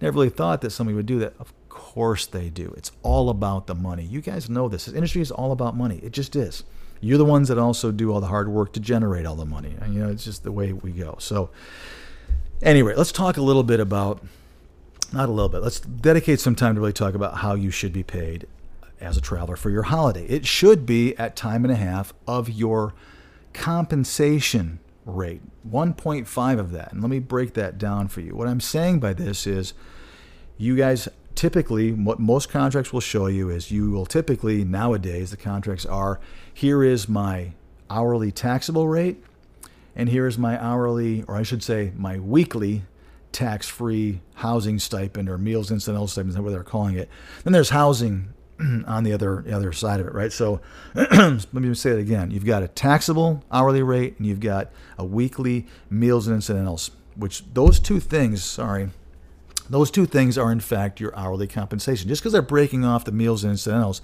[0.00, 1.34] never really thought that somebody would do that.
[1.38, 2.74] Of course they do.
[2.76, 4.04] It's all about the money.
[4.04, 4.84] You guys know this.
[4.84, 6.00] This industry is all about money.
[6.02, 6.64] It just is.
[7.00, 9.76] You're the ones that also do all the hard work to generate all the money.
[9.80, 11.16] And, you know, it's just the way we go.
[11.20, 11.50] So,
[12.60, 14.22] anyway, let's talk a little bit about
[15.12, 15.62] not a little bit.
[15.62, 18.46] Let's dedicate some time to really talk about how you should be paid
[19.00, 20.26] as a traveler for your holiday.
[20.26, 22.94] It should be at time and a half of your
[23.52, 26.92] compensation rate, 1.5 of that.
[26.92, 28.34] And let me break that down for you.
[28.34, 29.72] What I'm saying by this is
[30.56, 35.36] you guys typically, what most contracts will show you is you will typically, nowadays, the
[35.36, 36.20] contracts are
[36.52, 37.52] here is my
[37.88, 39.22] hourly taxable rate,
[39.94, 42.82] and here is my hourly, or I should say, my weekly
[43.32, 47.08] tax-free housing stipend or meals incidental stipend, whatever they're calling it.
[47.44, 48.32] Then there's housing
[48.86, 50.32] on the other the other side of it, right?
[50.32, 50.60] So
[50.94, 52.30] let me say it again.
[52.30, 57.44] You've got a taxable hourly rate and you've got a weekly meals and incidentals, which
[57.52, 58.90] those two things, sorry,
[59.70, 62.08] those two things are in fact your hourly compensation.
[62.08, 64.00] Just because they're breaking off the meals and incidentals,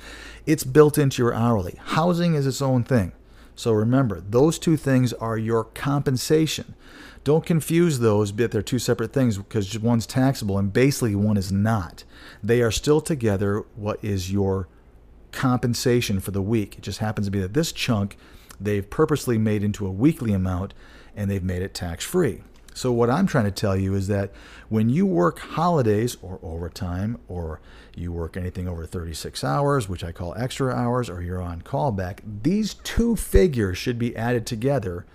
[0.47, 1.79] it's built into your hourly.
[1.87, 3.13] Housing is its own thing.
[3.57, 6.75] So remember, those two things are your compensation.
[7.25, 11.51] Don't confuse those, but they're two separate things because one's taxable and basically one is
[11.51, 12.05] not.
[12.43, 14.69] They are still together what is your
[15.33, 16.77] compensation for the week.
[16.77, 18.19] It just happens to be that this chunk
[18.61, 20.75] they've purposely made into a weekly amount
[21.17, 22.43] and they've made it tax free.
[22.77, 24.33] So, what I'm trying to tell you is that
[24.69, 27.61] when you work holidays or overtime, or
[27.95, 32.19] you work anything over 36 hours, which I call extra hours, or you're on callback,
[32.43, 35.07] these two figures should be added together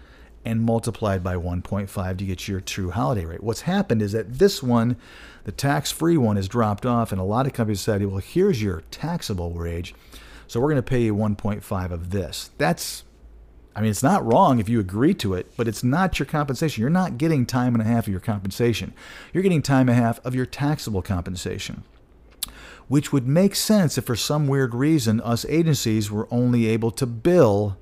[0.45, 3.43] and multiplied by 1.5 to get your true holiday rate.
[3.43, 4.95] What's happened is that this one,
[5.43, 8.61] the tax free one, has dropped off, and a lot of companies said, well, here's
[8.61, 9.93] your taxable wage.
[10.47, 12.51] So we're going to pay you 1.5 of this.
[12.57, 13.03] That's,
[13.75, 16.81] I mean, it's not wrong if you agree to it, but it's not your compensation.
[16.81, 18.93] You're not getting time and a half of your compensation.
[19.33, 21.83] You're getting time and a half of your taxable compensation.
[22.89, 27.05] which would make sense if for some weird reason us agencies were only able to
[27.05, 27.77] bill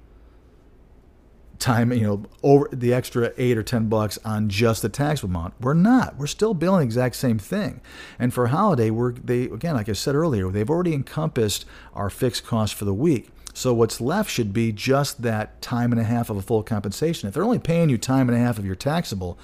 [1.60, 5.54] time, you know, over the extra eight or ten bucks on just the tax amount.
[5.60, 6.18] We're not.
[6.18, 7.82] We're still billing the exact same thing.
[8.20, 12.46] And for holiday, we're they again, like I said earlier, they've already encompassed our fixed
[12.46, 13.30] cost for the week.
[13.54, 17.28] So what's left should be just that time and a half of a full compensation.
[17.28, 19.40] If they're only paying you time and a half of your taxable,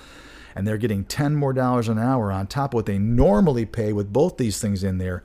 [0.56, 3.91] and they're getting 10 more dollars an hour on top of what they normally pay
[3.91, 5.23] with both these things in there,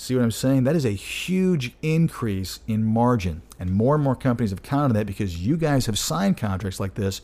[0.00, 0.62] See what I'm saying?
[0.62, 3.42] That is a huge increase in margin.
[3.58, 6.78] And more and more companies have counted on that because you guys have signed contracts
[6.78, 7.20] like this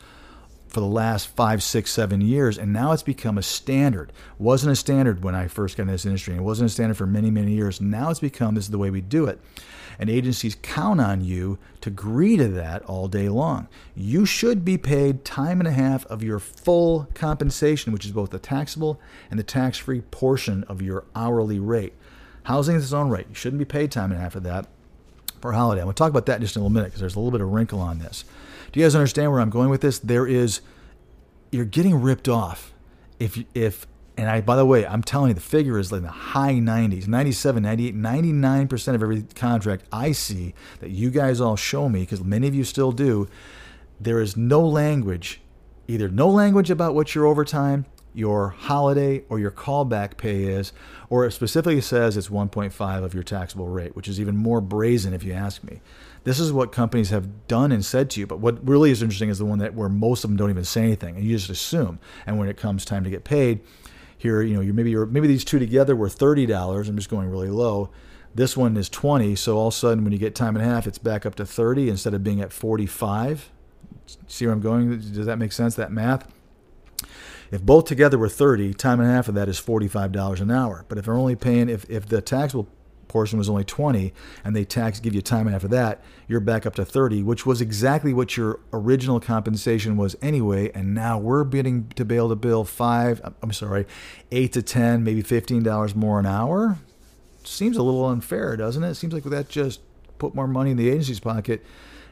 [0.66, 4.12] for the last five, six, seven years, and now it's become a standard.
[4.40, 7.06] Wasn't a standard when I first got in this industry, it wasn't a standard for
[7.06, 7.80] many, many years.
[7.80, 9.40] Now it's become this is the way we do it.
[9.96, 13.68] And agencies count on you to agree to that all day long.
[13.94, 18.30] You should be paid time and a half of your full compensation, which is both
[18.30, 21.94] the taxable and the tax free portion of your hourly rate.
[22.44, 23.26] Housing is its own rate.
[23.28, 24.66] You shouldn't be paid time and a half for that
[25.40, 25.80] for a holiday.
[25.82, 27.30] I'm going to talk about that in just a little minute because there's a little
[27.30, 28.24] bit of wrinkle on this.
[28.72, 29.98] Do you guys understand where I'm going with this?
[29.98, 30.60] There is,
[31.52, 32.72] you're getting ripped off.
[33.18, 36.08] If, if, and I, by the way, I'm telling you, the figure is like the
[36.08, 41.88] high 90s, 97, 98, 99% of every contract I see that you guys all show
[41.88, 43.28] me, because many of you still do,
[44.00, 45.40] there is no language,
[45.88, 50.72] either no language about what your overtime your holiday or your callback pay is,
[51.10, 55.12] or it specifically says it's 1.5 of your taxable rate, which is even more brazen
[55.12, 55.80] if you ask me.
[56.22, 59.28] This is what companies have done and said to you, but what really is interesting
[59.28, 61.50] is the one that where most of them don't even say anything and you just
[61.50, 61.98] assume.
[62.24, 63.60] And when it comes time to get paid,
[64.16, 66.88] here, you know, you maybe you're, maybe these two together were thirty dollars.
[66.88, 67.90] I'm just going really low.
[68.34, 70.68] This one is 20, so all of a sudden when you get time and a
[70.68, 73.48] half, it's back up to 30 instead of being at 45.
[74.26, 74.98] See where I'm going?
[74.98, 75.76] Does that make sense?
[75.76, 76.26] That math?
[77.50, 80.84] If both together were 30, time and a half of that is $45 an hour.
[80.88, 82.68] But if they're only paying, if, if the taxable
[83.14, 84.12] portion was only 20
[84.44, 87.46] and they tax give you time and after that you're back up to 30 which
[87.46, 92.28] was exactly what your original compensation was anyway and now we're bidding to be able
[92.28, 93.86] to bill five uh, i'm sorry
[94.32, 96.76] eight to ten maybe 15 dollars more an hour
[97.44, 98.90] seems a little unfair doesn't it?
[98.90, 99.80] it seems like that just
[100.18, 101.64] put more money in the agency's pocket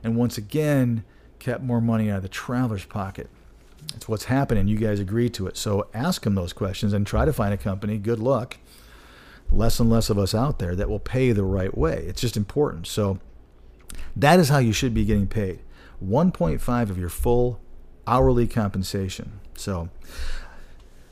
[0.05, 1.03] and once again
[1.41, 3.29] kept more money out of the traveler's pocket
[3.95, 4.69] it's what's happening.
[4.69, 5.57] You guys agree to it.
[5.57, 7.99] So ask them those questions and try to find a company.
[7.99, 8.59] Good luck.
[9.51, 12.05] Less and less of us out there that will pay the right way.
[12.07, 12.87] It's just important.
[12.87, 13.19] So
[14.17, 15.61] that is how you should be getting paid
[16.05, 17.61] 1.5 of your full
[18.07, 19.41] hourly compensation.
[19.57, 19.91] So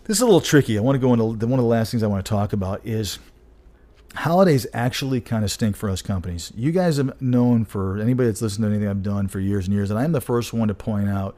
[0.04, 0.78] this is a little tricky.
[0.78, 2.84] I want to go into one of the last things I want to talk about
[2.84, 3.18] is
[4.16, 6.52] holidays actually kind of stink for us companies.
[6.56, 9.74] You guys have known for anybody that's listened to anything I've done for years and
[9.74, 11.36] years, and I'm the first one to point out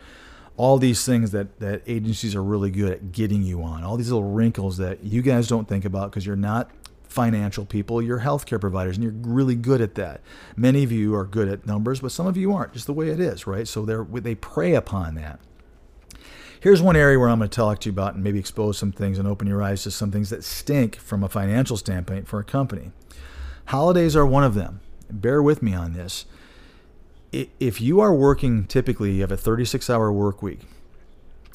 [0.57, 4.11] all these things that, that agencies are really good at getting you on, all these
[4.11, 6.71] little wrinkles that you guys don't think about because you're not
[7.05, 10.21] financial people, you're healthcare providers, and you're really good at that.
[10.57, 13.09] Many of you are good at numbers, but some of you aren't, just the way
[13.09, 13.69] it is, right?
[13.69, 15.41] So they they prey upon that.
[16.61, 18.93] Here's one area where I'm going to talk to you about and maybe expose some
[18.93, 22.39] things and open your eyes to some things that stink from a financial standpoint for
[22.39, 22.93] a company.
[23.67, 24.81] Holidays are one of them.
[25.11, 26.25] Bear with me on this
[27.33, 30.61] if you are working typically, you have a 36 hour work week,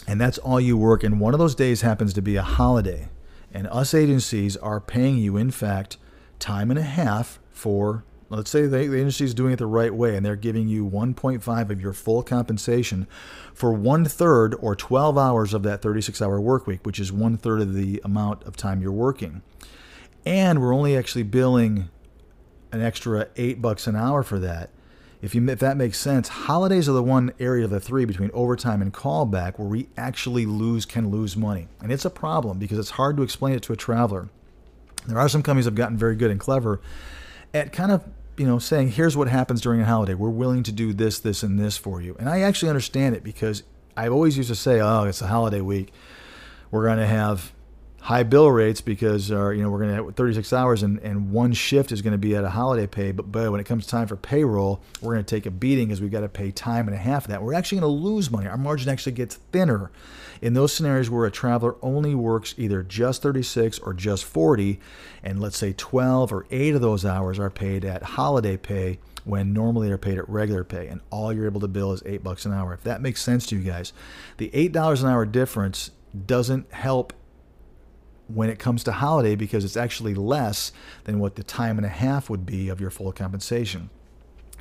[0.08, 3.10] and that's all you work, and one of those days happens to be a holiday,
[3.54, 5.98] and us agencies are paying you, in fact,
[6.40, 9.94] time and a half for, let's say the, the agency is doing it the right
[9.94, 13.08] way, and they're giving you 1.5 of your full compensation
[13.54, 17.38] for one third or 12 hours of that 36 hour work week, which is one
[17.38, 19.44] third of the amount of time you're working.
[20.26, 21.90] And we're only actually billing
[22.72, 24.72] an extra eight bucks an hour for that
[25.22, 28.30] if you if that makes sense, holidays are the one area of the three between
[28.34, 32.78] overtime and callback where we actually lose can lose money, and it's a problem because
[32.78, 34.30] it's hard to explain it to a traveler.
[35.08, 36.82] There are some companies that have gotten very good and clever
[37.54, 38.04] at kind of
[38.38, 40.14] you know saying here's what happens during a holiday.
[40.14, 43.24] We're willing to do this, this, and this for you, and I actually understand it
[43.24, 43.64] because
[43.96, 45.92] I've always used to say, oh, it's a holiday week.
[46.70, 47.52] We're going to have
[48.08, 51.30] high bill rates because our, you know we're going to have 36 hours and, and
[51.30, 53.12] one shift is going to be at a holiday pay.
[53.12, 56.00] But, but when it comes time for payroll we're going to take a beating because
[56.00, 57.44] we've got to pay time and a half of that.
[57.44, 58.48] We're actually going to lose money.
[58.48, 59.92] Our margin actually gets thinner.
[60.42, 64.80] In those scenarios where a traveler only works either just 36 or just 40
[65.22, 69.52] and let's say 12 or 8 of those hours are paid at holiday pay when
[69.52, 72.46] normally they're paid at regular pay and all you're able to bill is 8 bucks
[72.46, 72.74] an hour.
[72.74, 73.92] If that makes sense to you guys
[74.38, 75.92] the $8 an hour difference
[76.26, 77.12] doesn't help
[78.28, 80.72] when it comes to holiday because it's actually less
[81.06, 83.90] than what the time and a half would be of your full compensation.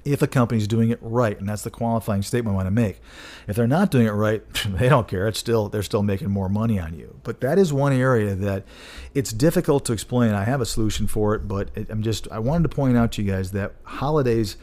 [0.05, 3.01] if a company's doing it right and that's the qualifying statement i want to make.
[3.49, 5.27] If they're not doing it right they don't care.
[5.27, 7.19] It's still they're still making more money on you.
[7.25, 8.65] But that is one area that
[9.15, 10.33] it's difficult to explain.
[10.33, 13.23] I have a solution for it but i'm just i wanted to point out to
[13.23, 14.57] you guys that holidays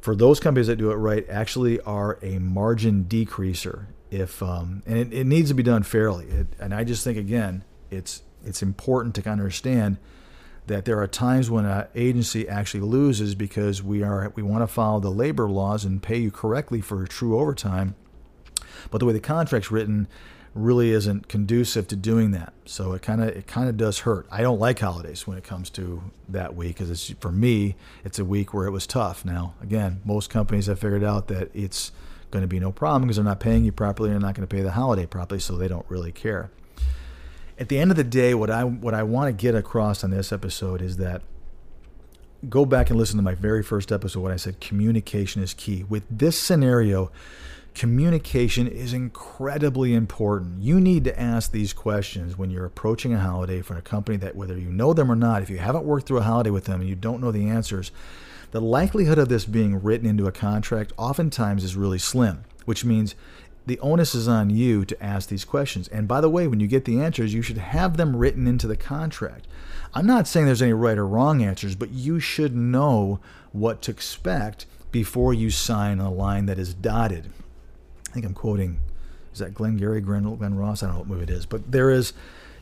[0.00, 4.98] for those companies that do it right actually are a margin decreaser if um, and
[4.98, 6.26] it, it, needs to be done fairly.
[6.26, 9.98] It, and i just think again it's it's important to understand
[10.66, 14.66] that there are times when an agency actually loses because we are we want to
[14.66, 17.94] follow the labor laws and pay you correctly for true overtime,
[18.90, 20.08] but the way the contract's written
[20.54, 22.52] really isn't conducive to doing that.
[22.64, 24.26] So it kind of it kind of does hurt.
[24.30, 28.18] I don't like holidays when it comes to that week because it's for me it's
[28.18, 29.24] a week where it was tough.
[29.24, 31.92] Now again, most companies have figured out that it's
[32.32, 34.46] going to be no problem because they're not paying you properly and they're not going
[34.46, 36.50] to pay the holiday properly, so they don't really care
[37.58, 40.10] at the end of the day, what I what I want to get across on
[40.10, 41.22] this episode is that
[42.48, 45.84] go back and listen to my very first episode when I said communication is key.
[45.84, 47.10] With this scenario,
[47.74, 50.62] communication is incredibly important.
[50.62, 54.36] You need to ask these questions when you're approaching a holiday for a company that
[54.36, 56.80] whether you know them or not, if you haven't worked through a holiday with them
[56.80, 57.90] and you don't know the answers,
[58.50, 63.14] the likelihood of this being written into a contract oftentimes is really slim, which means
[63.66, 65.88] the onus is on you to ask these questions.
[65.88, 68.66] And by the way, when you get the answers, you should have them written into
[68.66, 69.46] the contract.
[69.92, 73.20] I'm not saying there's any right or wrong answers, but you should know
[73.52, 77.30] what to expect before you sign a line that is dotted.
[78.08, 78.78] I think I'm quoting,
[79.32, 80.82] is that Glengarry, Glenn, Glen Ross?
[80.82, 82.12] I don't know what movie it is, but there is,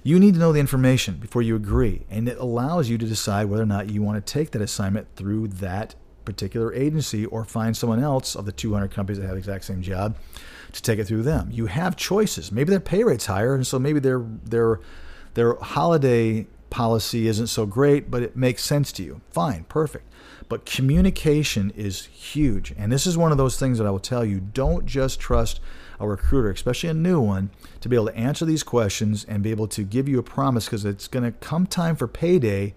[0.03, 2.07] you need to know the information before you agree.
[2.11, 5.07] And it allows you to decide whether or not you want to take that assignment
[5.17, 5.95] through that
[6.25, 9.83] particular agency or find someone else of the 200 companies that have the exact same
[9.83, 10.17] job
[10.75, 11.49] to take it through them.
[11.53, 12.51] You have choices.
[12.51, 14.81] Maybe their pay rate's higher, and so maybe their their
[15.35, 19.21] their holiday policy isn't so great, but it makes sense to you.
[19.31, 20.05] Fine, perfect.
[20.49, 22.75] But communication is huge.
[22.77, 25.61] And this is one of those things that I will tell you don't just trust
[26.01, 27.51] a recruiter, especially a new one,
[27.81, 30.65] to be able to answer these questions and be able to give you a promise
[30.65, 32.75] because it's going to come time for payday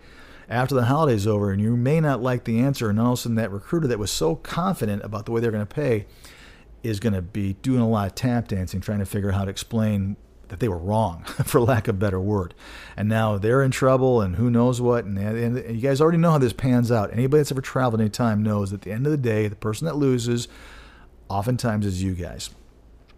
[0.47, 2.89] after the holiday's over and you may not like the answer.
[2.89, 5.51] And all of a sudden, that recruiter that was so confident about the way they're
[5.51, 6.05] going to pay
[6.83, 9.45] is going to be doing a lot of tap dancing, trying to figure out how
[9.45, 10.15] to explain
[10.49, 12.53] that they were wrong, for lack of a better word.
[12.95, 15.05] And now they're in trouble, and who knows what.
[15.05, 17.11] And, and, and you guys already know how this pans out.
[17.11, 19.55] Anybody that's ever traveled any time knows that at the end of the day, the
[19.55, 20.47] person that loses
[21.29, 22.49] oftentimes is you guys.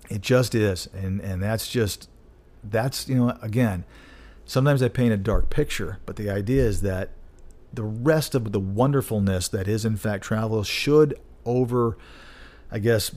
[0.09, 0.87] It just is.
[0.93, 2.09] And, and that's just,
[2.63, 3.85] that's, you know, again,
[4.45, 7.11] sometimes I paint a dark picture, but the idea is that
[7.71, 11.97] the rest of the wonderfulness that is, in fact, travel should over
[12.71, 13.11] I guess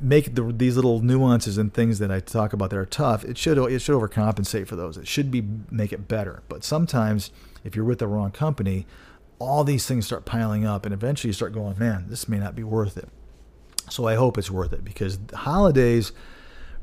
[0.00, 3.24] make the, these little nuances and things that I talk about that are tough.
[3.24, 4.96] It should it should overcompensate for those.
[4.96, 6.42] It should be make it better.
[6.48, 7.30] But sometimes
[7.64, 8.86] if you're with the wrong company,
[9.38, 12.54] all these things start piling up, and eventually you start going, man, this may not
[12.54, 13.08] be worth it.
[13.90, 16.12] So I hope it's worth it because holidays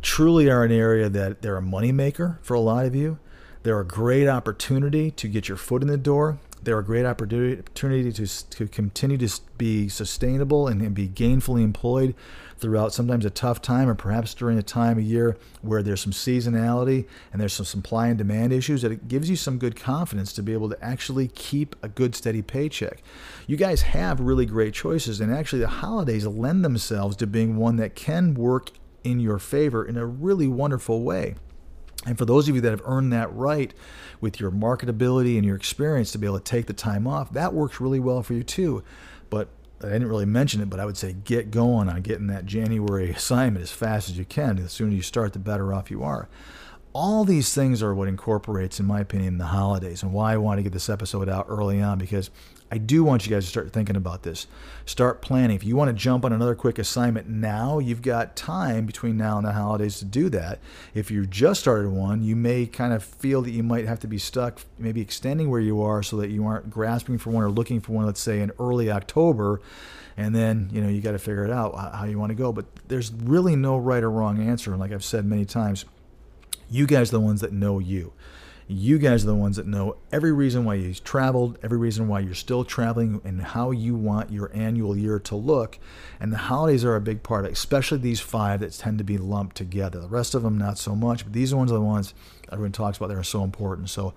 [0.01, 3.17] truly are an area that they're a moneymaker for a lot of you.
[3.63, 8.12] They're a great opportunity to get your foot in the door they're a great opportunity
[8.12, 12.16] to, to continue to be sustainable and, and be gainfully employed
[12.57, 16.12] throughout sometimes a tough time or perhaps during a time of year where there's some
[16.12, 20.34] seasonality and there's some supply and demand issues that it gives you some good confidence
[20.34, 23.01] to be able to actually keep a good steady paycheck.
[23.47, 27.78] You guys have really great choices and actually the holidays lend themselves to being one
[27.78, 28.72] that can work
[29.03, 31.36] in your favor in a really wonderful way.
[32.06, 33.74] And for those of you that have earned that right
[34.22, 37.54] with your marketability and your experience to be able to take the time off, that
[37.54, 38.84] works really well for you too.
[39.30, 39.50] But
[39.84, 43.10] I didn't really mention it, but I would say get going on getting that January
[43.16, 44.56] assignment as fast as you can.
[44.56, 46.30] The sooner you start, the better off you are.
[46.91, 50.58] All these things are what incorporates, in my opinion, the holidays and why I want
[50.58, 52.32] to get this episode out early on because
[52.72, 54.45] I do want you guys to start thinking about this.
[54.86, 55.55] Start planning.
[55.55, 59.38] If you want to jump on another quick assignment now, you've got time between now
[59.38, 60.59] and the holidays to do that.
[60.93, 64.07] If you just started one, you may kind of feel that you might have to
[64.07, 67.49] be stuck, maybe extending where you are so that you aren't grasping for one or
[67.49, 69.61] looking for one, let's say in early October.
[70.15, 72.51] And then, you know, you got to figure it out how you want to go.
[72.51, 74.72] But there's really no right or wrong answer.
[74.72, 75.86] And like I've said many times,
[76.70, 78.13] you guys are the ones that know you.
[78.72, 82.20] You guys are the ones that know every reason why you traveled, every reason why
[82.20, 85.80] you're still traveling, and how you want your annual year to look.
[86.20, 89.55] And the holidays are a big part, especially these five that tend to be lumped
[89.55, 89.99] together.
[89.99, 92.13] The rest of them, not so much, but these ones are the ones
[92.51, 93.89] everyone talks about that are so important.
[93.89, 94.13] So,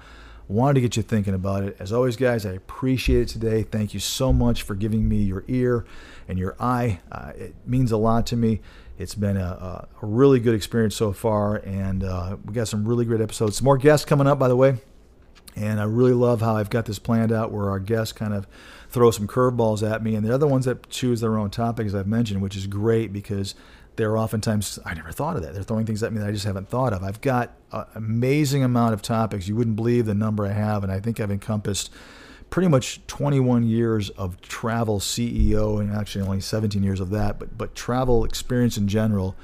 [0.49, 1.77] wanted to get you thinking about it.
[1.79, 3.63] As always, guys, I appreciate it today.
[3.63, 5.87] Thank you so much for giving me your ear
[6.29, 7.01] and your eye.
[7.11, 8.61] Uh, it means a lot to me.
[8.99, 13.05] It's been a, a really good experience so far, and uh, we got some really
[13.05, 13.57] great episodes.
[13.57, 14.77] Some more guests coming up, by the way.
[15.55, 18.47] And I really love how I've got this planned out where our guests kind of
[18.89, 22.07] throw some curveballs at me, and the other ones that choose their own topics I've
[22.07, 23.55] mentioned, which is great because
[23.97, 25.53] they're oftentimes I never thought of that.
[25.55, 27.03] They're throwing things at me that I just haven't thought of.
[27.03, 29.49] I've got an amazing amount of topics.
[29.49, 31.91] You wouldn't believe the number I have, and I think I've encompassed
[32.53, 37.57] pretty much 21 years of travel CEO, and actually only 17 years of that, but
[37.57, 39.35] but travel experience in general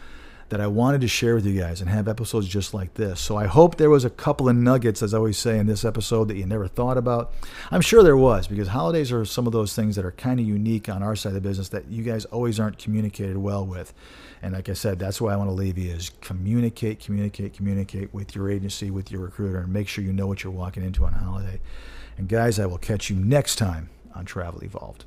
[0.50, 3.18] that I wanted to share with you guys and have episodes just like this.
[3.18, 5.86] So I hope there was a couple of nuggets, as I always say in this
[5.86, 7.32] episode, that you never thought about.
[7.70, 10.46] I'm sure there was because holidays are some of those things that are kind of
[10.46, 13.94] unique on our side of the business that you guys always aren't communicated well with.
[14.42, 18.12] And like I said, that's why I want to leave you is communicate, communicate, communicate
[18.12, 21.04] with your agency, with your recruiter, and make sure you know what you're walking into
[21.04, 21.61] on a holiday.
[22.19, 25.05] And guys, I will catch you next time on Travel Evolved.